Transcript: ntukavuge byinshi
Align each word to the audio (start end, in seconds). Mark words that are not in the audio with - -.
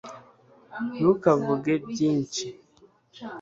ntukavuge 0.97 1.73
byinshi 1.89 2.45